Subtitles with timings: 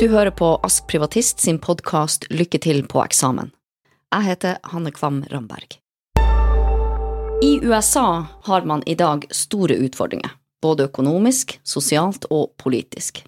[0.00, 3.50] Du hører på Ask Privatist sin podkast Lykke til på eksamen.
[4.08, 5.74] Jeg heter Hanne Kvam Ramberg.
[7.44, 10.30] I USA har man i dag store utfordringer,
[10.64, 13.20] både økonomisk, sosialt og politisk.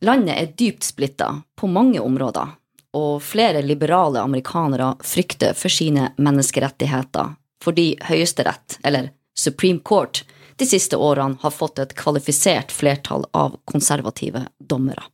[0.00, 1.28] Landet er dypt splitta
[1.60, 2.56] på mange områder,
[2.96, 10.24] og flere liberale amerikanere frykter for sine menneskerettigheter fordi Høyesterett, eller Supreme Court,
[10.56, 15.04] de siste årene har fått et kvalifisert flertall av konservative dommere.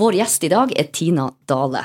[0.00, 1.82] Vår gjest i dag er Tina Dale.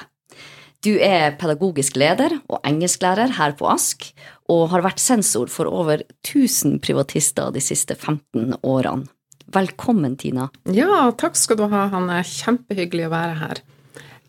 [0.86, 4.06] Du er pedagogisk leder og engelsklærer her på Ask,
[4.48, 9.10] og har vært sensor for over 1000 privatister de siste 15 årene.
[9.52, 10.48] Velkommen, Tina.
[10.72, 12.22] Ja, takk skal du ha, Hanne.
[12.24, 13.62] Kjempehyggelig å være her.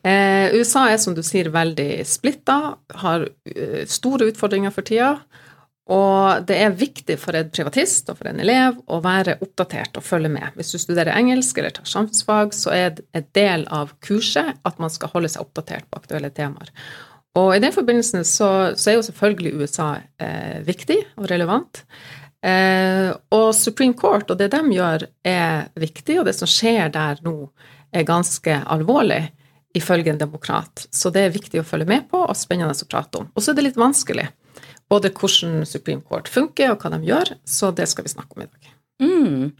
[0.02, 2.58] Eh, USA er som du sier veldig splitta,
[3.04, 5.14] har uh, store utfordringer for tida.
[5.86, 10.02] Og det er viktig for en privatist og for en elev å være oppdatert og
[10.02, 10.48] følge med.
[10.58, 14.80] Hvis du studerer engelsk eller tar samfunnsfag, så er det en del av kurset at
[14.82, 16.72] man skal holde seg oppdatert på aktuelle temaer.
[17.38, 21.84] Og i den forbindelsen så, så er jo selvfølgelig USA eh, viktig og relevant.
[22.42, 27.22] Eh, og Supreme Court og det de gjør, er viktig, og det som skjer der
[27.26, 27.36] nå,
[27.94, 29.28] er ganske alvorlig
[29.76, 30.86] ifølge en demokrat.
[30.90, 33.30] Så det er viktig å følge med på og spennende å prate om.
[33.36, 34.26] Og så er det litt vanskelig.
[34.90, 37.34] Både hvordan Supreme Court funker, og hva de gjør.
[37.44, 38.72] Så det skal vi snakke om i dag.
[39.02, 39.50] Mm.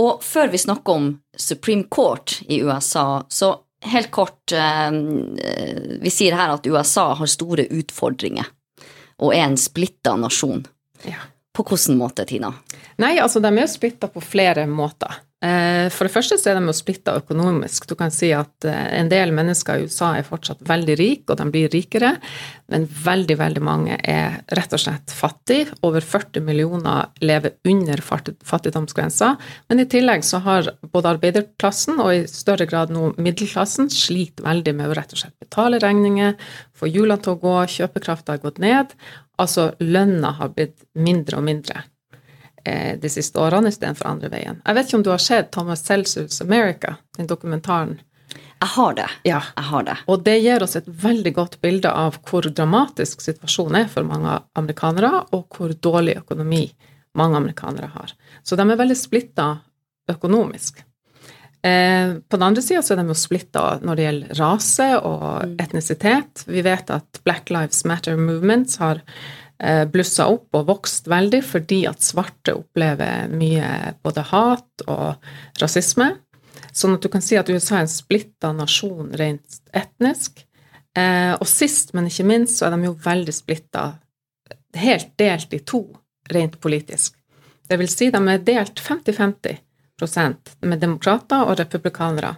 [0.00, 3.52] Og før vi snakker om Supreme Court i USA, så
[3.84, 4.90] helt kort eh,
[6.00, 8.48] Vi sier her at USA har store utfordringer
[9.22, 10.64] og er en splitta nasjon.
[11.06, 11.20] Ja.
[11.54, 12.50] På hvilken måte, Tina?
[12.98, 15.20] Nei, altså de er splitta på flere måter.
[15.44, 17.84] Eh, for det første så er de jo splitta økonomisk.
[17.90, 21.40] Du kan si at eh, en del mennesker i USA er fortsatt veldig rike, og
[21.40, 22.14] de blir rikere,
[22.72, 25.74] men veldig, veldig mange er rett og slett fattige.
[25.84, 29.34] Over 40 millioner lever under fattigdomsgrensa.
[29.68, 34.78] Men i tillegg så har både arbeiderklassen og i større grad nå middelklassen slitt veldig
[34.78, 36.38] med å rett og slett betale regninger,
[36.74, 38.96] få hjulene til å gå, kjøpekrafta har gått ned.
[39.40, 41.84] Altså lønna har blitt mindre og mindre.
[42.64, 44.60] Eh, de siste årene istedenfor andre veien.
[44.64, 47.98] Jeg vet ikke om du har sett Thomas Celsius America, den dokumentaren?
[48.34, 49.08] Jeg har det.
[49.28, 49.42] Ja.
[49.56, 49.96] Jeg har det.
[50.08, 54.38] Og det gir oss et veldig godt bilde av hvor dramatisk situasjonen er for mange
[54.56, 56.64] amerikanere, og hvor dårlig økonomi
[57.20, 58.16] mange amerikanere har.
[58.42, 59.50] Så de er veldig splitta
[60.10, 60.80] økonomisk.
[61.64, 65.54] Eh, på den andre sida er de jo splitta når det gjelder rase og mm.
[65.66, 66.48] etnisitet.
[66.48, 69.04] Vi vet at Black Lives Matter Movements har
[69.90, 75.28] blussa opp og vokst veldig fordi at svarte opplever mye både hat og
[75.62, 76.08] rasisme.
[76.74, 80.42] Sånn at du kan si at USA er en splitta nasjon rent etnisk.
[80.94, 83.84] Eh, og sist, men ikke minst, så er de jo veldig splitta,
[84.78, 85.84] helt delt i to
[86.30, 87.16] rent politisk.
[87.66, 89.60] Det vil si de er delt 50-50
[90.68, 92.34] med demokrater og republikanere.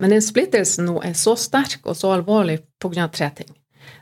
[0.00, 3.08] Men den splittelsen nå er så sterk og så alvorlig pga.
[3.12, 3.50] tre ting.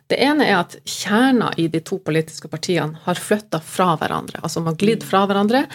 [0.09, 4.41] Det ene er at kjerna i de to politiske partiene har flytta fra hverandre.
[4.43, 5.66] Altså de har glidd fra hverandre.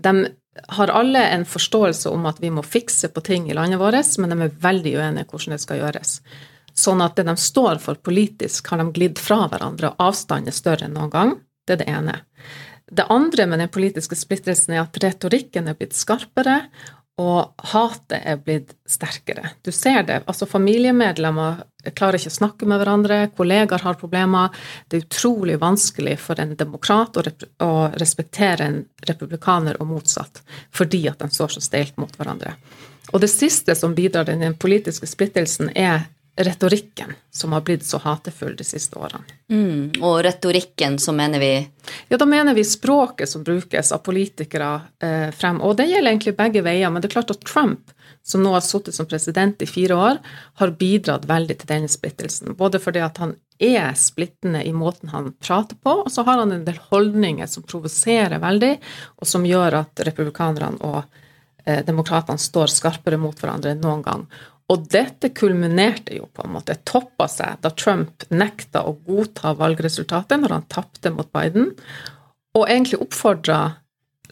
[0.00, 0.14] De
[0.76, 4.32] har alle en forståelse om at vi må fikse på ting i landet vårt, men
[4.32, 6.18] de er veldig uenige hvordan det skal gjøres.
[6.74, 10.56] Sånn at det de står for politisk, har de glidd fra hverandre, og avstanden er
[10.56, 11.34] større enn noen gang.
[11.66, 12.16] Det er det ene.
[12.90, 16.64] Det andre med den politiske splittelsen er at retorikken er blitt skarpere,
[17.20, 19.52] og hatet er blitt sterkere.
[19.62, 20.22] Du ser det.
[20.26, 21.62] altså Familiemedlemmer
[21.94, 24.50] klarer ikke å snakke med hverandre, kollegaer har problemer.
[24.88, 30.42] Det er utrolig vanskelig for en demokrat å, respektere en republikaner og motsatt,
[30.74, 32.56] fordi at de står så steilt mot hverandre.
[33.12, 37.98] Og det siste som bidrar til den politiske splittelsen, er retorikken som har blitt så
[37.98, 39.22] hatefull de siste årene.
[39.50, 41.52] Mm, og retorikken, så mener vi
[42.08, 45.60] Ja, da mener vi språket som brukes av politikere eh, frem.
[45.62, 47.92] Og det gjelder egentlig begge veier, men det er klart at Trump,
[48.24, 50.20] som nå har sittet som president i fire år,
[50.60, 52.56] har bidratt veldig til denne splittelsen.
[52.58, 56.52] Både fordi at han er splittende i måten han prater på, og så har han
[56.52, 58.72] en del holdninger som provoserer veldig,
[59.20, 61.04] og som gjør at republikanerne og
[61.64, 64.26] eh, demokratene står skarpere mot hverandre enn noen gang.
[64.72, 70.40] Og dette kulminerte jo på en måte, toppa seg da Trump nekta å godta valgresultatet
[70.40, 71.74] når han tapte mot Biden,
[72.54, 73.58] og egentlig oppfordra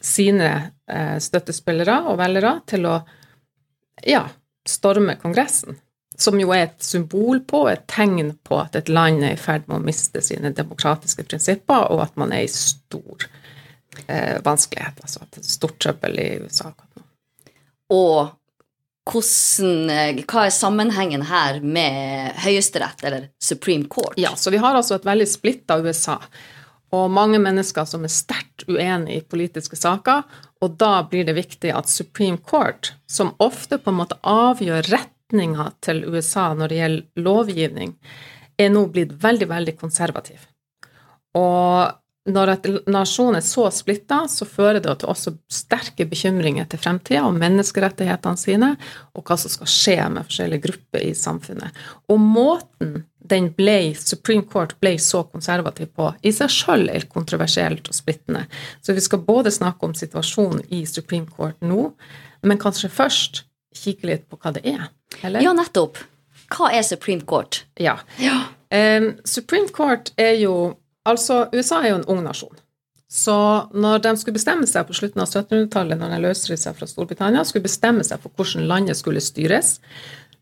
[0.03, 0.49] sine
[0.89, 2.97] eh, støttespillere og velgere til å
[4.07, 4.25] ja,
[4.67, 5.77] storme Kongressen.
[6.17, 9.65] Som jo er et symbol på, et tegn på at et land er i ferd
[9.67, 13.25] med å miste sine demokratiske prinsipper, og at man er i stor
[14.07, 16.73] eh, vanskelighet, altså at det er stort trøbbel i USA.
[17.93, 18.33] Og
[19.09, 24.13] hvordan, eh, hva er sammenhengen her med Høyesterett eller Supreme Court?
[24.17, 26.19] Ja, så Vi har altså et veldig splitta USA.
[26.93, 30.23] Og mange mennesker som er sterkt uenig i politiske saker,
[30.63, 35.73] Og da blir det viktig at Supreme Court, som ofte på en måte avgjør retninga
[35.81, 37.97] til USA når det gjelder lovgivning,
[38.57, 40.39] er nå blitt veldig, veldig konservativ.
[41.35, 41.91] Og
[42.23, 47.25] når en nasjon er så splitta, så fører det til også sterke bekymringer til fremtida
[47.27, 48.69] om menneskerettighetene sine,
[49.11, 51.81] og hva som skal skje med forskjellige grupper i samfunnet.
[52.07, 57.89] Og måten den ble, Supreme Court ble så konservativ på, i seg sjøl er kontroversielt
[57.91, 58.45] og splittende.
[58.83, 61.89] Så vi skal både snakke om situasjonen i Supreme Court nå,
[62.43, 63.43] men kanskje først
[63.75, 64.87] kikke litt på hva det er.
[65.23, 65.43] Eller?
[65.43, 65.99] Ja, nettopp.
[66.53, 67.63] Hva er Supreme Court?
[67.79, 67.97] Ja.
[68.21, 68.45] ja.
[68.71, 70.55] Um, Supreme Court er jo
[71.09, 72.59] Altså, USA er jo en ung nasjon.
[73.13, 73.35] Så
[73.77, 77.43] når de skulle bestemme seg på slutten av 1700-tallet, når de løsrev seg fra Storbritannia,
[77.45, 79.75] skulle bestemme seg for hvordan landet skulle styres,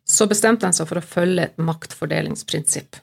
[0.08, 3.02] så bestemte de seg for å følge et maktfordelingsprinsipp.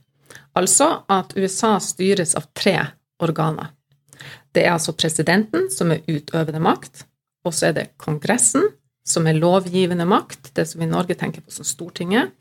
[0.57, 2.79] Altså at USA styres av tre
[3.23, 3.75] organer.
[4.57, 7.05] Det er altså presidenten, som er utøvende makt,
[7.47, 8.65] og så er det Kongressen,
[9.07, 12.33] som er lovgivende makt, det som vi i Norge tenker på som Stortinget,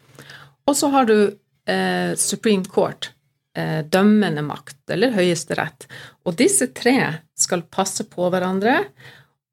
[0.68, 1.18] og så har du
[1.68, 3.12] eh, Supreme Court,
[3.89, 5.88] dømmende makt, eller Høyesterett.
[6.27, 6.98] Og disse tre
[7.38, 8.80] skal passe på hverandre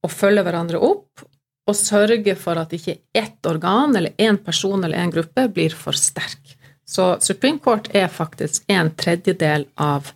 [0.05, 1.25] og følge hverandre opp
[1.65, 5.97] og sørge for at ikke ett organ eller én person eller én gruppe blir for
[5.97, 6.57] sterk.
[6.85, 10.11] Så Supreme Court er faktisk en tredjedel av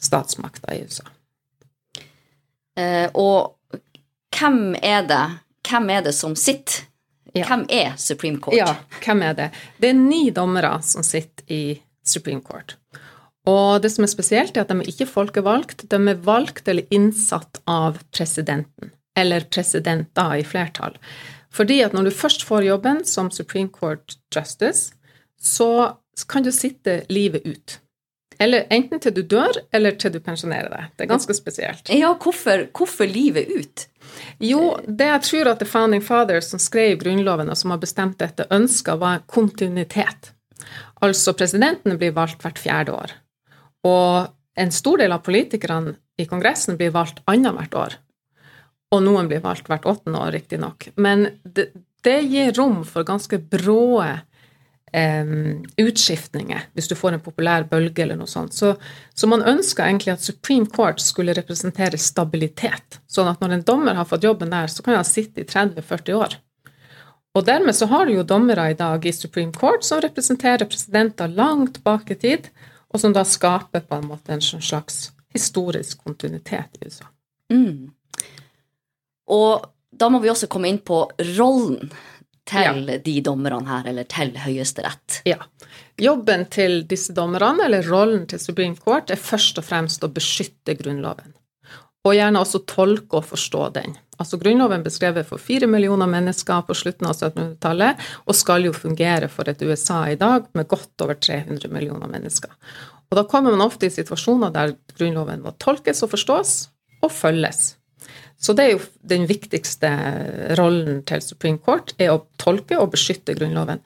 [0.00, 1.06] statsmakta i USA.
[2.76, 3.56] Eh, og
[4.36, 5.24] hvem er det
[5.70, 6.86] hvem er det som sitter?
[7.32, 7.44] Ja.
[7.46, 8.56] Hvem er Supreme Court?
[8.58, 9.48] Ja, hvem er det?
[9.78, 12.74] Det er ni dommere som sitter i Supreme Court.
[13.50, 15.86] Og det som er spesielt, er at de er ikke folkevalgt.
[15.90, 18.92] De er valgt eller innsatt av presidenten.
[19.18, 20.96] Eller presidenter i flertall.
[21.50, 24.94] Fordi at når du først får jobben som Supreme Court Justice,
[25.40, 25.96] så
[26.30, 27.80] kan du sitte livet ut.
[28.40, 30.92] Eller enten til du dør, eller til du pensjonerer deg.
[30.96, 31.90] Det er ganske spesielt.
[31.92, 33.86] Ja, hvorfor, hvorfor livet ut?
[34.40, 38.16] Jo, det jeg tror at The Founding Fathers som skrev Grunnloven, og som har bestemt
[38.22, 40.32] dette, ønska, var kontinuitet.
[41.04, 43.12] Altså, presidentene blir valgt hvert fjerde år.
[43.86, 48.00] Og en stor del av politikerne i Kongressen blir valgt annethvert år.
[48.90, 50.90] Og noen blir valgt hvert åttende år, riktignok.
[51.00, 51.70] Men det,
[52.04, 55.30] det, gir rom for ganske brå eh,
[55.78, 58.56] utskiftninger hvis du får en populær bølge eller noe sånt.
[58.56, 58.74] Så,
[59.14, 63.00] så man ønska egentlig at Supreme Court skulle representere stabilitet.
[63.06, 66.18] Sånn at når en dommer har fått jobben der, så kan han sitte i 30-40
[66.18, 66.40] år.
[67.38, 71.30] Og dermed så har du jo dommere i dag i Supreme Court som representerer presidenter
[71.30, 72.50] langt bak i tid,
[72.90, 77.06] og som da skaper på en måte en sånn slags historisk kontinuitet i USA.
[77.52, 77.90] Mm.
[79.30, 81.04] Og da må vi også komme inn på
[81.36, 81.92] rollen
[82.50, 82.98] til ja.
[83.04, 85.20] de dommerne her, eller til Høyesterett.
[85.28, 85.38] Ja.
[86.00, 90.74] Jobben til disse dommerne, eller rollen til Supreme Court, er først og fremst å beskytte
[90.78, 91.34] Grunnloven.
[92.08, 93.96] Og gjerne også tolke og forstå den.
[94.20, 99.28] Altså Grunnloven beskrevet for fire millioner mennesker på slutten av 1700-tallet, og skal jo fungere
[99.32, 102.52] for et USA i dag med godt over 300 millioner mennesker.
[103.10, 106.54] Og da kommer man ofte i situasjoner der Grunnloven må tolkes og forstås,
[107.00, 107.74] og følges.
[108.40, 109.90] Så det er jo den viktigste
[110.60, 113.82] rollen til Supreme Court, er å tolke og beskytte Grunnloven.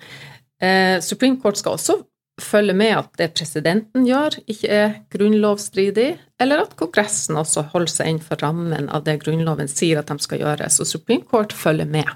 [0.62, 1.99] Eh, Supreme Court skal også
[2.40, 6.08] følge med at det presidenten gjør, ikke er grunnlovsstridig,
[6.42, 10.42] eller at Kongressen også holder seg innenfor rammen av det Grunnloven sier at de skal
[10.42, 10.69] gjøre.
[10.70, 12.10] Så Supreme Court følger med.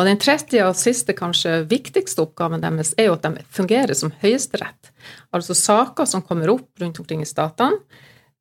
[0.00, 4.12] Og den tredje og siste, kanskje viktigste oppgaven deres er jo at de fungerer som
[4.22, 4.92] høyesterett.
[5.36, 7.80] Altså saker som kommer opp rundt omkring i statene,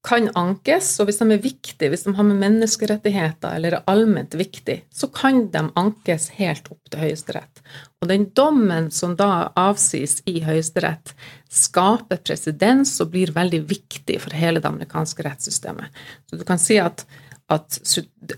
[0.01, 4.34] kan ankes, og hvis de er viktige, hvis de har med menneskerettigheter eller er allment
[4.38, 7.62] viktig, så kan de ankes helt opp til Høyesterett.
[8.01, 11.13] Og den dommen som da avsies i Høyesterett,
[11.51, 16.01] skaper presedens og blir veldig viktig for hele det amerikanske rettssystemet.
[16.29, 17.05] Så du kan si at,
[17.51, 17.77] at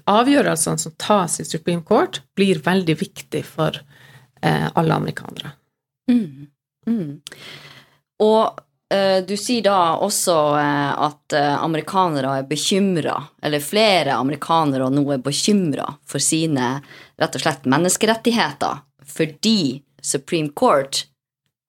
[0.09, 5.55] avgjørelsene som tas i Supreme Court, blir veldig viktig for eh, alle amerikanere.
[6.11, 6.49] Mm.
[6.89, 7.21] Mm.
[8.19, 8.63] Og
[9.25, 15.23] du sier da også eh, at eh, amerikanere er bekymra, eller flere amerikanere nå er
[15.23, 16.75] bekymra for sine
[17.21, 21.05] rett og slett menneskerettigheter fordi Supreme Court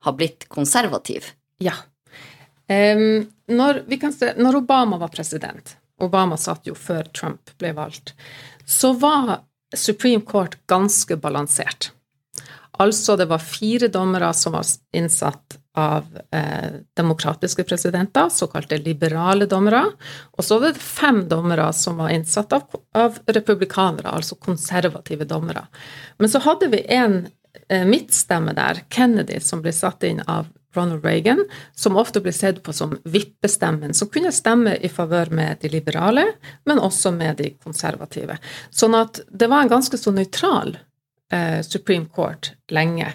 [0.04, 1.33] har blitt konservativ.
[1.62, 1.75] Ja.
[2.68, 8.14] Um, når, se, når, Obama var president, Obama satt jo før Trump ble valgt,
[8.64, 9.42] så var
[9.76, 11.90] Supreme Court ganske balansert.
[12.80, 14.66] Altså, det var fire dommere som var
[14.97, 19.85] innsatt av eh, demokratiske presidenter, såkalte liberale dommere.
[20.38, 25.66] Og så var det fem dommere som var innsatt av, av republikanere, altså konservative dommere.
[26.19, 27.25] Men så hadde vi en
[27.69, 31.43] eh, midtstemme der, Kennedy, som ble satt inn av Ronald Reagan,
[31.75, 36.26] som ofte ble sett på som vippestemmen, som kunne stemme i favør med de liberale,
[36.66, 38.38] men også med de konservative.
[38.71, 40.76] Sånn at det var en ganske så nøytral
[41.33, 43.12] eh, Supreme Court lenge.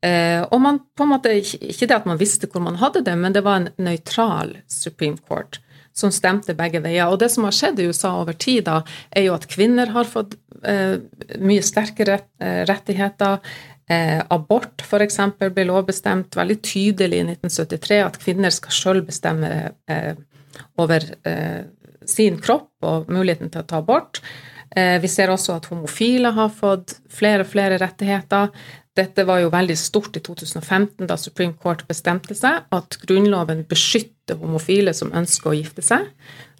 [0.00, 3.16] Eh, og man på en måte, ikke det at man visste hvor man hadde det,
[3.20, 5.60] men det var en nøytral Supreme Court
[5.96, 7.10] som stemte begge veier.
[7.10, 8.80] Og det som har skjedd i USA over tid, da,
[9.10, 10.96] er jo at kvinner har fått eh,
[11.42, 13.40] mye sterkere eh, rettigheter.
[13.90, 15.18] Eh, abort f.eks.
[15.40, 19.50] ble lovbestemt veldig tydelig i 1973, at kvinner skal sjøl bestemme
[19.90, 20.14] eh,
[20.80, 21.66] over eh,
[22.08, 24.22] sin kropp og muligheten til å ta abort.
[24.70, 28.52] Eh, vi ser også at homofile har fått flere og flere rettigheter.
[28.98, 34.40] Dette var jo veldig stort i 2015, da Supreme Court bestemte seg at Grunnloven beskytter
[34.40, 36.08] homofile som ønsker å gifte seg,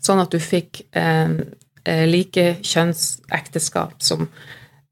[0.01, 1.35] sånn at du fikk eh,
[2.07, 4.29] like kjønnsekteskap som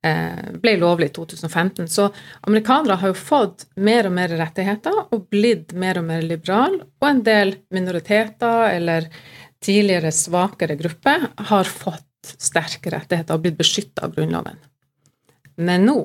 [0.02, 1.87] eh, ble lovlig i 2015.
[1.87, 2.09] Så
[2.49, 7.09] amerikanere har jo fått mer og mer rettigheter og blitt mer og mer liberal, og
[7.09, 9.07] en del minoriteter eller
[9.62, 14.59] tidligere svakere grupper har fått sterke rettigheter og blitt beskytta av Grunnloven.
[15.59, 16.00] Men nå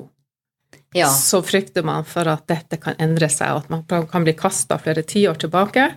[0.94, 1.08] ja.
[1.10, 4.78] så frykter man for at dette kan endre seg, og at man kan bli kasta
[4.82, 5.88] flere tiår tilbake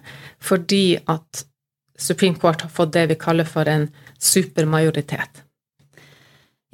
[0.43, 1.45] fordi at
[1.97, 3.87] Supreme Court har fått det vi kaller for en
[4.21, 5.43] supermajoritet.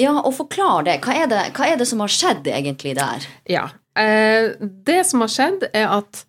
[0.02, 0.98] Ja, og forklar det.
[1.06, 3.28] Hva det, hva er det som har skjedd egentlig der?
[3.48, 6.26] Ja, eh, Det som har skjedd, er at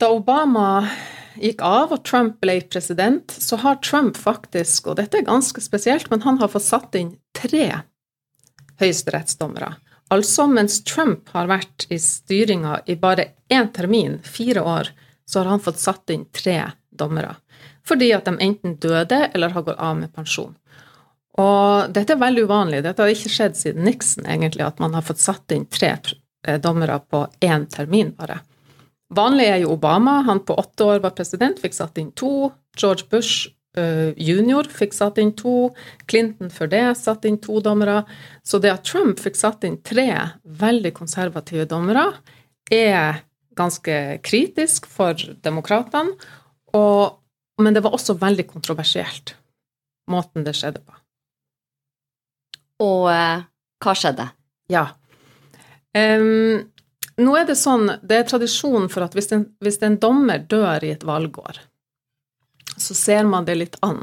[0.00, 0.88] da Obama
[1.38, 6.10] gikk av og Trump ble president, så har Trump faktisk, og dette er ganske spesielt,
[6.10, 7.82] men han har fått satt inn tre
[8.80, 9.74] høyesterettsdommere.
[10.12, 14.90] Altså mens Trump har vært i styringa i bare én termin, fire år,
[15.26, 16.58] så har han fått satt inn tre
[16.92, 17.34] dommere.
[17.84, 20.54] Fordi at de enten døde eller har gått av med pensjon.
[21.40, 22.82] Og dette er veldig uvanlig.
[22.84, 26.60] Dette har ikke skjedd siden Nixon, egentlig, at man har fått satt inn tre eh,
[26.62, 28.38] dommere på én termin, bare.
[29.14, 30.20] Vanlig er jo Obama.
[30.28, 32.52] Han på åtte år var president, fikk satt inn to.
[32.78, 33.50] George Bush
[34.16, 35.70] junior fikk satt inn to,
[36.06, 38.04] Clinton for det satt inn to dommere.
[38.46, 40.08] Så det at Trump fikk satt inn tre
[40.44, 42.06] veldig konservative dommere,
[42.70, 43.24] er
[43.56, 46.14] ganske kritisk for demokratene.
[47.58, 49.36] men det var også veldig kontroversielt,
[50.10, 50.94] måten det skjedde på.
[52.82, 53.44] Og eh,
[53.84, 54.26] hva skjedde?
[54.72, 54.88] Ja.
[55.94, 56.64] Um,
[57.22, 60.82] nå er det sånn, det er tradisjon for at hvis en, hvis en dommer dør
[60.82, 61.60] i et valgår,
[62.76, 64.02] så ser man det litt an.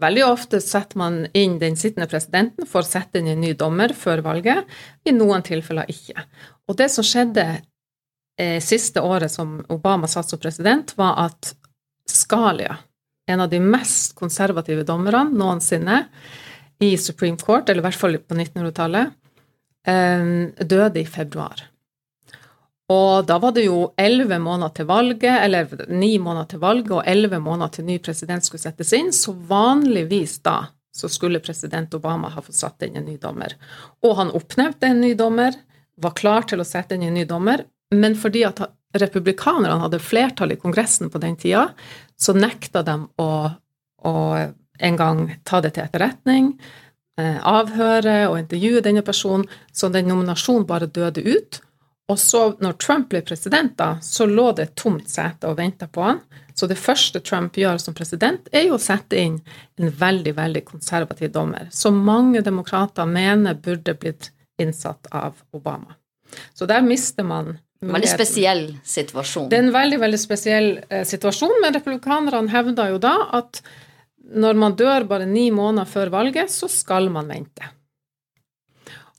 [0.00, 3.94] Veldig ofte setter man inn den sittende presidenten for å sette inn en ny dommer
[3.96, 4.66] før valget,
[5.08, 6.26] i noen tilfeller ikke.
[6.68, 7.46] Og det som skjedde
[8.36, 11.54] eh, siste året som Obama satt som president, var at
[12.06, 12.76] Scalia,
[13.26, 16.02] en av de mest konservative dommerne noensinne
[16.84, 19.16] i Supreme Court, eller i hvert fall på 1900-tallet,
[19.88, 20.28] eh,
[20.60, 21.64] døde i februar.
[22.92, 27.08] Og da var det jo elleve måneder til valget, eller ni måneder til valget og
[27.10, 30.60] elleve måneder til ny president skulle settes inn, så vanligvis da
[30.96, 33.52] så skulle president Obama ha fått satt inn en ny dommer.
[34.06, 35.58] Og han oppnevnte en ny dommer,
[36.00, 38.62] var klar til å sette inn en ny dommer, men fordi at
[38.96, 41.68] republikanerne hadde flertall i Kongressen på den tida,
[42.16, 43.28] så nekta de å,
[44.08, 44.14] å
[44.78, 46.54] en gang ta det til etterretning,
[47.20, 51.60] eh, avhøre og intervjue denne personen, så den nominasjonen bare døde ut.
[52.06, 55.88] Og så, når Trump ble president, da, så lå det et tomt sete og venta
[55.90, 56.20] på han.
[56.54, 59.40] Så det første Trump gjør som president, er jo å sette inn
[59.80, 64.30] en veldig, veldig konservativ dommer, som mange demokrater mener burde blitt
[64.62, 65.98] innsatt av Obama.
[66.54, 69.50] Så der mister man Veldig spesiell situasjon.
[69.50, 73.60] Det er en veldig, veldig spesiell eh, situasjon, men republikanerne hevder jo da at
[74.32, 77.68] når man dør bare ni måneder før valget, så skal man vente.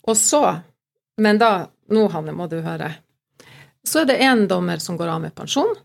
[0.10, 0.42] Og så,
[1.18, 1.52] men da
[1.90, 2.92] nå, Hanne, må du høre.
[3.88, 5.76] Så er det én dommer som går av med pensjon.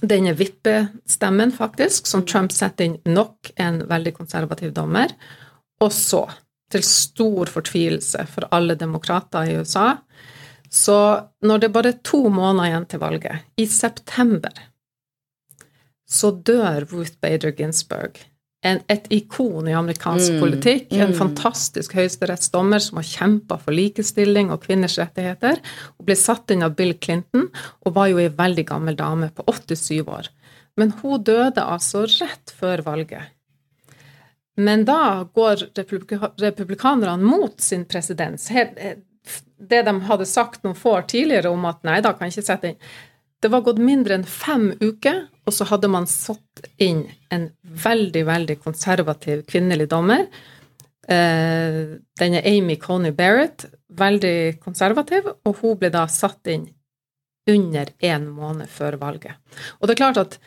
[0.00, 5.12] Denne vippestemmen, faktisk, som Trump setter inn nok en veldig konservativ dommer.
[5.82, 6.22] Og så,
[6.72, 9.96] til stor fortvilelse for alle demokrater i USA,
[10.70, 10.98] så
[11.46, 14.54] når det bare er to måneder igjen til valget, i september,
[16.06, 18.20] så dør Ruth Bader Ginsburg
[18.66, 20.40] en, et ikon i amerikansk mm.
[20.42, 20.88] politikk.
[20.96, 21.18] En mm.
[21.18, 25.62] fantastisk høyesterettsdommer som har kjempa for likestilling og kvinners rettigheter.
[25.96, 27.48] Hun ble satt inn av Bill Clinton
[27.86, 30.30] og var jo ei veldig gammel dame på 87 år.
[30.76, 33.32] Men hun døde altså rett før valget.
[34.56, 35.68] Men da går
[36.40, 38.48] republikanerne mot sin presedens.
[39.56, 42.72] Det de hadde sagt noen få år tidligere om at nei da, kan ikke sette
[42.72, 42.80] inn
[43.42, 48.24] det var gått mindre enn fem uker, og så hadde man satt inn en veldig,
[48.26, 50.24] veldig konservativ kvinnelig dommer.
[51.06, 51.82] Eh,
[52.18, 56.66] den er Amy Coney Barrett, veldig konservativ, og hun ble da satt inn
[57.46, 59.36] under én måned før valget.
[59.78, 60.38] Og det er klart at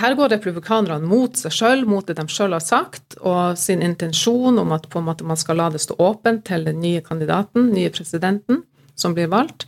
[0.00, 4.58] her går republikanerne mot seg sjøl, mot det de sjøl har sagt, og sin intensjon
[4.58, 7.70] om at på en måte man skal la det stå åpent til den nye kandidaten,
[7.74, 8.64] nye presidenten,
[8.98, 9.66] som blir valgt.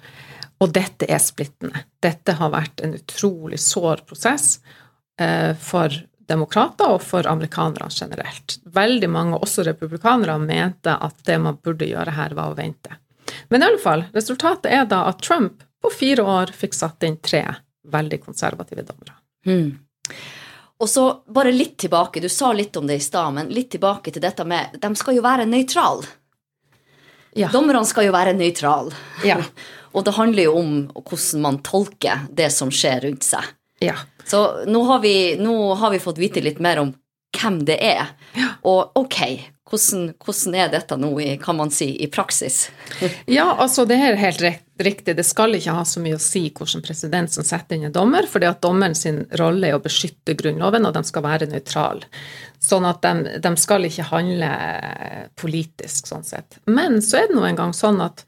[0.63, 1.85] Og dette er splittende.
[2.03, 4.61] Dette har vært en utrolig sår prosess
[5.21, 5.95] eh, for
[6.31, 8.59] demokrater og for amerikanere generelt.
[8.65, 12.95] Veldig mange, også republikanere, mente at det man burde gjøre her, var å vente.
[13.51, 17.19] Men i alle fall, resultatet er da at Trump på fire år fikk satt inn
[17.19, 17.43] tre
[17.93, 19.19] veldig konservative dommere.
[19.47, 19.73] Mm.
[20.83, 24.15] Og så bare litt tilbake, du sa litt om det i stad, men litt tilbake
[24.15, 26.07] til dette med De skal jo være nøytrale.
[27.39, 27.49] Ja.
[27.53, 28.95] Dommerne skal jo være nøytrale.
[29.27, 29.39] Ja.
[29.95, 33.47] og det handler jo om hvordan man tolker det som skjer rundt seg.
[33.83, 33.97] Ja.
[34.29, 36.93] Så nå har, vi, nå har vi fått vite litt mer om
[37.33, 38.13] hvem det er.
[38.39, 38.53] Ja.
[38.69, 39.19] Og ok,
[39.73, 42.67] hvordan, hvordan, er dette nå i, kan man si, i praksis?
[43.27, 44.45] ja, altså det er helt
[44.83, 45.17] riktig.
[45.17, 48.29] Det skal ikke ha så mye å si hvordan president som setter inn en dommer,
[48.29, 52.11] fordi at dommeren sin rolle er å beskytte Grunnloven, og de skal være nøytrale.
[52.63, 54.53] Sånn at de, de, skal ikke handle
[55.41, 56.61] politisk, sånn sett.
[56.71, 58.27] Men så er det nå engang sånn at,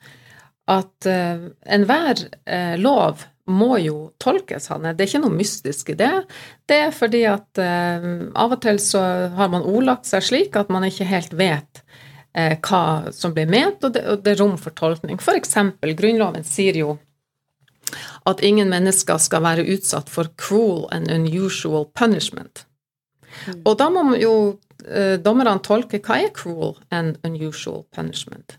[0.71, 4.95] at uh, enhver uh, lov må jo tolkes, Hanne.
[4.97, 6.13] Det er ikke noe mystisk i det.
[6.69, 8.07] Det er fordi at eh,
[8.41, 9.03] av og til så
[9.37, 11.83] har man ordlagt seg slik at man ikke helt vet
[12.33, 15.21] eh, hva som blir ment, og det, og det er rom for tolkning.
[15.21, 16.97] Eksempel, Grunnloven sier jo
[18.25, 22.65] at ingen mennesker skal være utsatt for cruel and unusual punishment.
[23.47, 23.61] Mm.
[23.67, 24.35] Og da må jo
[24.89, 28.57] eh, dommerne tolke hva er cruel and unusual punishment.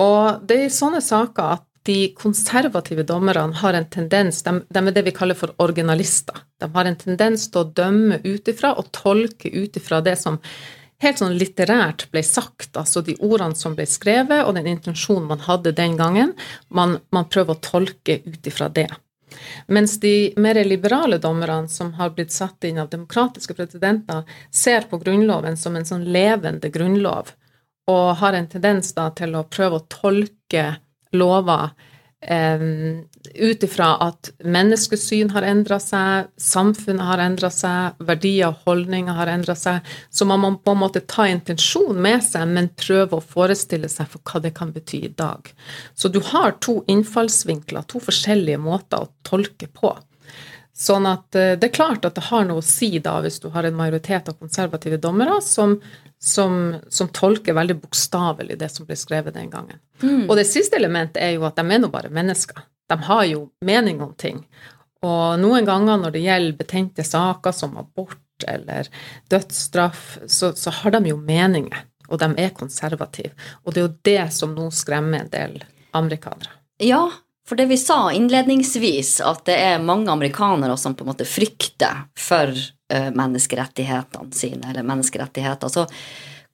[0.00, 4.80] Og det er i sånne saker at de konservative dommerne har en tendens de, de,
[4.82, 6.42] er det vi kaller for originalister.
[6.60, 10.40] De har en tendens til å dømme ut ifra og tolke ut ifra det som
[11.04, 15.44] helt sånn litterært ble sagt, altså de ordene som ble skrevet, og den intensjonen man
[15.44, 16.32] hadde den gangen.
[16.68, 18.88] Man, man prøver å tolke ut ifra det.
[19.68, 24.98] Mens de mer liberale dommerne som har blitt satt inn av demokratiske presidenter, ser på
[25.02, 27.34] Grunnloven som en sånn levende grunnlov,
[27.90, 30.64] og har en tendens da til å prøve å tolke
[31.16, 31.70] lover
[32.30, 33.04] um,
[33.34, 39.30] ut ifra at menneskesyn har endra seg, samfunnet har endra seg, verdier og holdninger har
[39.30, 39.86] endra seg.
[40.10, 44.10] Så man må på en måte ta intensjon med seg, men prøve å forestille seg
[44.12, 45.52] for hva det kan bety i dag.
[45.94, 49.94] Så du har to innfallsvinkler, to forskjellige måter å tolke på.
[50.76, 53.48] Sånn at eh, det er klart at det har noe å si da hvis du
[53.54, 55.78] har en majoritet av konservative dommere som
[56.18, 59.78] som, som tolker veldig bokstavelig det som ble skrevet den gangen.
[60.02, 60.24] Mm.
[60.28, 62.62] Og det siste elementet er jo at de er nå bare mennesker.
[62.88, 64.40] De har jo mening om ting.
[65.04, 68.88] Og noen ganger når det gjelder betente saker som abort eller
[69.32, 71.84] dødsstraff, så, så har de jo meninger.
[72.08, 73.34] Og de er konservative.
[73.64, 75.56] Og det er jo det som nå skremmer en del
[75.96, 76.52] amerikanere.
[76.82, 77.08] Ja,
[77.46, 82.06] for det vi sa innledningsvis, at det er mange amerikanere som på en måte frykter
[82.18, 85.70] for uh, menneskerettighetene sine, eller menneskerettigheter.
[85.70, 85.86] Så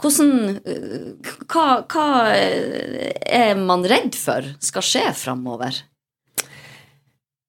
[0.02, 5.80] hvordan uh, hva, hva, er man redd for skal skje framover?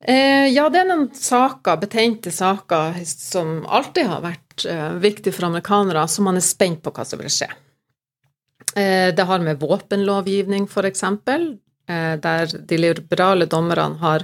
[0.04, 5.48] Eh, ja, det er noen saker, betente saker, som alltid har vært eh, viktige for
[5.48, 7.48] amerikanere, som man er spent på hva som vil skje.
[8.76, 11.06] Eh, det har med våpenlovgivning, f.eks.
[11.88, 14.24] Eh, der de liberale dommerne har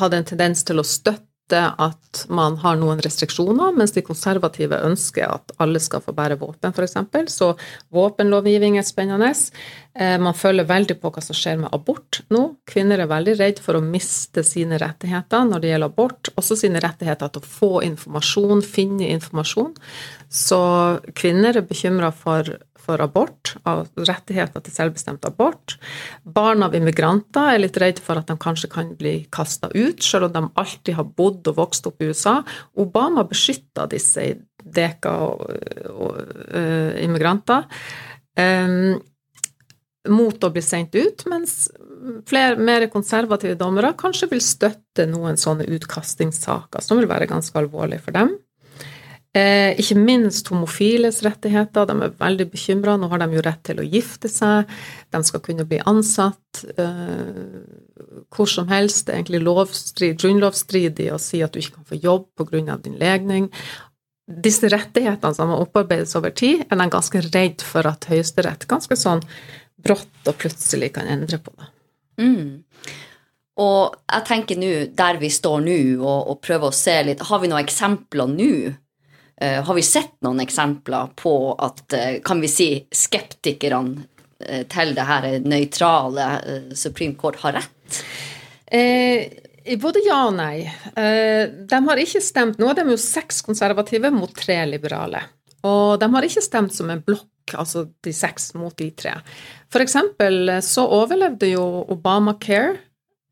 [0.00, 5.28] hatt en tendens til å støtte at man har noen restriksjoner, mens de konservative ønsker
[5.28, 6.96] at alle skal få bære våpen, f.eks.
[7.30, 7.50] Så
[7.94, 9.28] våpenlovgivning er spennende.
[9.94, 12.42] Eh, man følger veldig på hva som skjer med abort nå.
[12.66, 16.82] Kvinner er veldig redd for å miste sine rettigheter når det gjelder abort, også sine
[16.82, 19.76] rettigheter til å få informasjon, finne informasjon.
[20.32, 20.62] Så
[21.14, 25.76] kvinner er bekymra for for abort, av rettigheter til selvbestemt abort.
[26.24, 30.28] Barn av immigranter er litt redd for at de kanskje kan bli kasta ut, selv
[30.28, 32.38] om de alltid har bodd og vokst opp i USA.
[32.80, 34.28] Obama beskytta disse
[34.64, 35.42] deka og,
[35.92, 36.20] og
[36.54, 37.66] uh, immigranter
[38.40, 38.94] um,
[40.12, 41.68] mot å bli sendt ut, mens
[42.28, 48.04] flere mer konservative dommere kanskje vil støtte noen sånne utkastingssaker, som vil være ganske alvorlige
[48.04, 48.34] for dem.
[49.34, 51.88] Eh, ikke minst homofiles rettigheter.
[51.90, 52.94] De er veldig bekymra.
[52.94, 54.70] Nå har de jo rett til å gifte seg.
[55.10, 57.64] De skal kunne bli ansatt eh,
[58.30, 59.08] hvor som helst.
[59.08, 62.78] Det er egentlig lovstrid, grunnlovsstridig å si at du ikke kan få jobb pga.
[62.84, 63.50] din legning.
[64.24, 68.96] Disse rettighetene som har opparbeides over tid, er de ganske redd for at Høyesterett ganske
[68.96, 69.20] sånn
[69.84, 71.68] brått og plutselig kan endre på det.
[72.22, 72.62] Mm.
[73.58, 77.40] Og jeg tenker nå, der vi står nå, og, og prøver å se litt Har
[77.42, 78.54] vi noen eksempler nå
[79.40, 84.06] har vi sett noen eksempler på at, eh, kan vi si, skeptikerne
[84.38, 86.28] eh, til det her nøytrale
[86.76, 88.04] Supreme Court har rett?
[88.66, 89.26] Eh,
[89.80, 90.66] Både ja og nei.
[90.68, 95.22] Eh, de har ikke stemt Nå er de jo seks konservative mot tre liberale.
[95.64, 99.14] Og de har ikke stemt som en blokk, altså de seks mot de tre.
[99.72, 102.76] For eksempel så overlevde jo Obamacare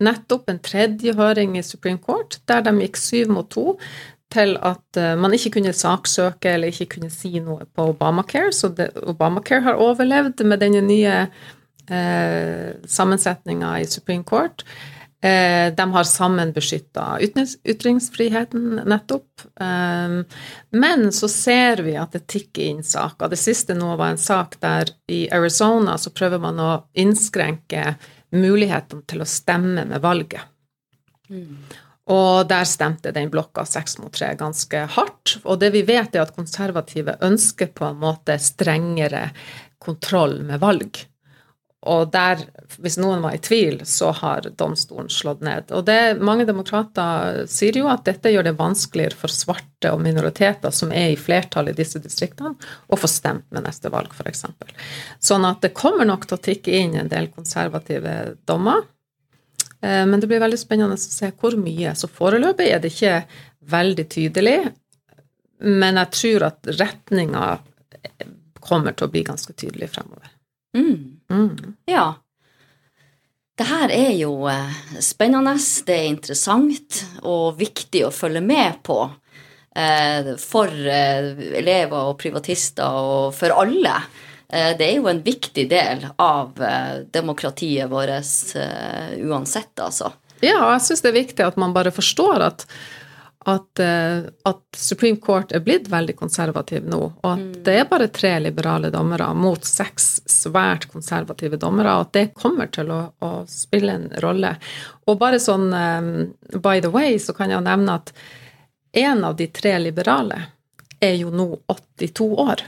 [0.02, 3.76] nettopp en tredje høring i Supreme Court, der de gikk syv mot to
[4.32, 8.52] til at eh, man ikke kunne saksøke eller ikke kunne si noe på Obamacare.
[8.56, 14.64] Så det, Obamacare har overlevd med denne nye eh, sammensetninga i Supreme Court.
[15.22, 17.18] Eh, de har sammen beskytta
[17.64, 19.44] ytringsfriheten, nettopp.
[19.60, 20.16] Eh,
[20.70, 23.30] men så ser vi at det tikker inn saker.
[23.30, 27.94] Det siste nå var en sak der i Arizona så prøver man å innskrenke
[28.34, 30.42] mulighetene til å stemme med valget.
[31.30, 31.60] Mm.
[32.12, 35.38] Og der stemte den blokka seks mot tre ganske hardt.
[35.44, 39.30] Og det vi vet, er at konservative ønsker på en måte strengere
[39.82, 41.06] kontroll med valg.
[41.82, 42.44] Og der,
[42.78, 45.72] hvis noen var i tvil, så har domstolen slått ned.
[45.74, 50.70] Og det, mange demokrater sier jo at dette gjør det vanskeligere for svarte og minoriteter
[50.70, 52.54] som er i flertall i disse distriktene,
[52.86, 54.46] å få stemt med neste valg, f.eks.
[55.18, 58.86] Sånn at det kommer nok til å tikke inn en del konservative dommer.
[59.82, 61.94] Eh, men det blir veldig spennende å se hvor mye.
[61.98, 63.18] Så foreløpig er det ikke
[63.72, 64.58] veldig tydelig,
[65.62, 67.46] men jeg tror at retninga
[68.62, 70.30] kommer til å bli ganske tydelig fremover.
[70.76, 71.18] Mm.
[71.30, 71.74] Mm.
[71.90, 72.06] Ja.
[73.58, 75.54] Det her er jo eh, spennende,
[75.86, 78.98] det er interessant og viktig å følge med på
[79.76, 83.98] eh, for elever og privatister og for alle.
[84.52, 86.58] Det er jo en viktig del av
[87.08, 88.52] demokratiet vårt
[89.16, 90.10] uansett, altså.
[90.44, 92.66] Ja, og jeg syns det er viktig at man bare forstår at
[93.44, 97.54] at, eh, at, Supreme Court er blitt veldig konservativ nå, og at mm.
[97.66, 102.70] det er bare tre liberale dommere mot seks svært konservative dommere, og at det kommer
[102.72, 104.54] til å, å spille en rolle.
[105.10, 106.12] Og bare sånn um,
[106.54, 108.14] by the way, så kan jeg nevne at
[109.02, 110.38] en av de tre liberale
[111.02, 112.62] er jo nå 82 år.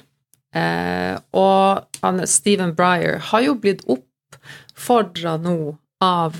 [0.54, 6.36] Eh, og han, Stephen Breyer har jo blitt oppfordra nå av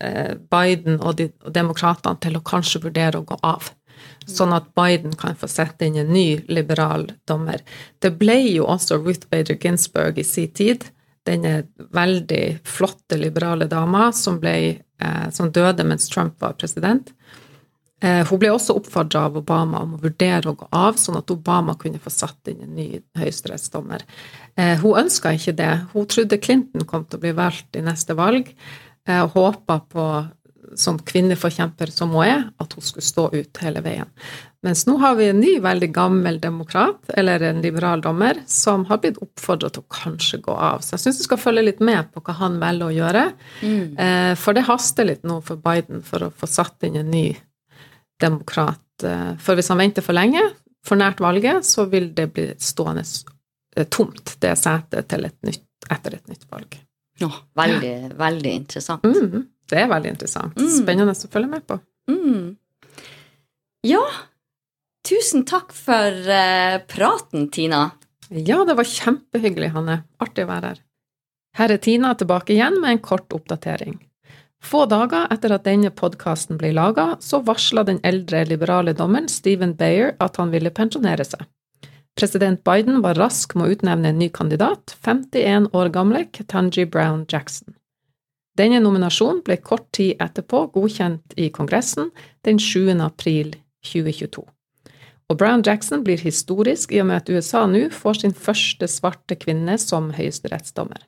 [0.00, 3.72] eh, Biden og, de, og demokratene til å kanskje vurdere å gå av
[4.28, 7.62] sånn at Biden kan få sette inn en ny liberal dommer.
[7.98, 10.86] Det ble jo også Ruth Bader Ginsburg i sin tid,
[11.28, 14.54] denne veldig flotte liberale dama som, ble,
[15.00, 17.12] eh, som døde mens Trump var president.
[18.00, 21.32] Eh, hun ble også oppfordra av Obama om å vurdere å gå av, sånn at
[21.34, 24.04] Obama kunne få satt inn en ny høyesterettsdommer.
[24.54, 25.72] Eh, hun ønska ikke det.
[25.94, 28.52] Hun trodde Clinton kom til å bli valgt i neste valg,
[29.06, 30.04] eh, og håpa på
[30.76, 34.06] som kvinneforkjemper som hun er, at hun skulle stå ut hele veien.
[34.62, 39.00] Mens nå har vi en ny, veldig gammel demokrat, eller en liberal dommer, som har
[39.02, 40.84] blitt oppfordret til å kanskje gå av.
[40.84, 43.24] Så jeg syns du skal følge litt med på hva han velger å gjøre.
[43.62, 44.34] Mm.
[44.36, 47.28] For det haster litt nå for Biden for å få satt inn en ny
[48.20, 49.04] demokrat.
[49.04, 50.42] Eh, for hvis han venter for lenge,
[50.86, 56.30] for nært valget, så vil det bli stående eh, tomt, det setet, et etter et
[56.30, 56.78] nytt valg.
[57.18, 59.04] Ja, veldig, veldig interessant.
[59.04, 59.46] Mm.
[59.68, 60.58] Det er veldig interessant.
[60.58, 60.70] Mm.
[60.70, 61.78] Spennende å følge med på.
[62.10, 62.56] Mm.
[63.86, 64.02] Ja,
[65.06, 67.88] tusen takk for uh, praten, Tina.
[68.28, 70.02] Ja, det var kjempehyggelig, Hanne.
[70.22, 70.84] Artig å være her.
[71.58, 73.98] Her er Tina tilbake igjen med en kort oppdatering.
[74.64, 79.76] Få dager etter at denne podkasten ble laga, så varsla den eldre liberale dommeren Stephen
[79.78, 81.46] Bayer at han ville pensjonere seg.
[82.18, 87.24] President Biden var rask med å utnevne en ny kandidat, 51 år gamle Ketanji Brown
[87.30, 87.76] Jackson.
[88.58, 92.10] Denne nominasjonen ble kort tid etterpå godkjent i Kongressen
[92.42, 92.90] den 7.
[93.04, 93.52] april
[93.86, 94.42] 2022.
[95.28, 99.38] Og Brown Jackson blir historisk i og med at USA nå får sin første svarte
[99.38, 101.04] kvinne som høyesterettsdommer.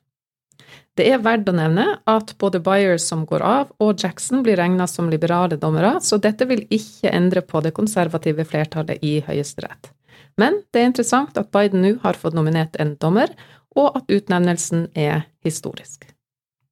[0.97, 4.87] Det er verdt å nevne at både Byers som går av, og Jackson blir regna
[4.87, 9.91] som liberale dommere, så dette vil ikke endre på det konservative flertallet i Høyesterett.
[10.39, 13.31] Men det er interessant at Biden nå har fått nominert en dommer,
[13.75, 16.07] og at utnevnelsen er historisk.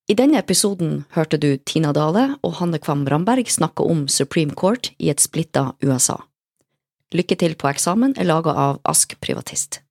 [0.09, 4.89] I denne episoden hørte du Tina Dale og Hanne Kvam Ramberg snakke om Supreme Court
[4.97, 6.17] i et splitta USA.
[7.13, 9.81] Lykke til på eksamen er laga av Ask Privatist.